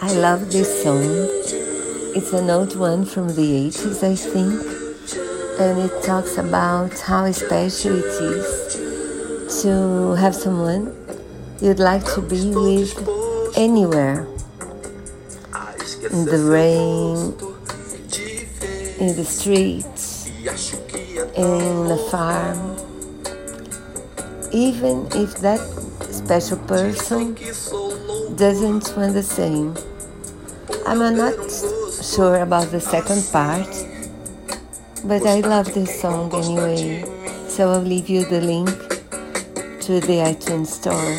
[0.00, 1.02] I love this song.
[2.16, 4.60] It's an old one from the 80s, I think,
[5.60, 10.92] and it talks about how special it is to have someone
[11.60, 12.96] you'd like to be with
[13.56, 14.26] anywhere.
[16.10, 17.32] In the rain,
[18.98, 20.26] in the streets,
[21.36, 22.76] in the farm,
[24.52, 25.60] even if that
[26.24, 27.34] special person
[28.36, 29.76] doesn't want the same.
[30.86, 31.34] I'm not
[32.02, 33.68] sure about the second part,
[35.04, 37.04] but I love this song anyway,
[37.46, 38.70] so I'll leave you the link
[39.82, 41.12] to the iTunes store.